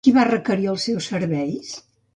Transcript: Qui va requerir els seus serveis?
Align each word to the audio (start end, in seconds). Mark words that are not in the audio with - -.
Qui 0.05 0.11
va 0.13 0.21
requerir 0.29 0.65
els 0.71 0.87
seus 0.89 1.11
serveis? 1.13 1.77